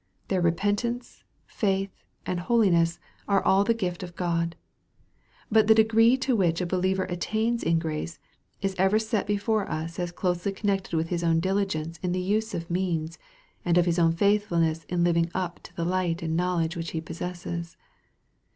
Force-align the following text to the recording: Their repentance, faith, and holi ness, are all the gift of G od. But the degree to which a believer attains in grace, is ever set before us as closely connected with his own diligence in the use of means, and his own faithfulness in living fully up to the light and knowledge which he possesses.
Their 0.29 0.41
repentance, 0.41 1.23
faith, 1.45 1.91
and 2.25 2.39
holi 2.39 2.71
ness, 2.71 2.97
are 3.27 3.43
all 3.45 3.63
the 3.63 3.75
gift 3.75 4.01
of 4.01 4.15
G 4.17 4.23
od. 4.23 4.55
But 5.51 5.67
the 5.67 5.75
degree 5.75 6.17
to 6.17 6.35
which 6.35 6.59
a 6.59 6.65
believer 6.65 7.03
attains 7.03 7.61
in 7.61 7.77
grace, 7.77 8.17
is 8.63 8.73
ever 8.79 8.97
set 8.97 9.27
before 9.27 9.69
us 9.69 9.99
as 9.99 10.11
closely 10.11 10.53
connected 10.53 10.95
with 10.97 11.09
his 11.09 11.23
own 11.23 11.39
diligence 11.39 11.99
in 12.01 12.13
the 12.13 12.19
use 12.19 12.55
of 12.55 12.67
means, 12.71 13.19
and 13.63 13.77
his 13.77 13.99
own 13.99 14.13
faithfulness 14.13 14.85
in 14.85 15.03
living 15.03 15.25
fully 15.27 15.43
up 15.45 15.59
to 15.61 15.75
the 15.75 15.85
light 15.85 16.23
and 16.23 16.35
knowledge 16.35 16.75
which 16.75 16.89
he 16.93 16.99
possesses. 16.99 17.77